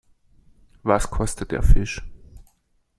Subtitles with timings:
[0.81, 2.01] Was kostet der Fisch?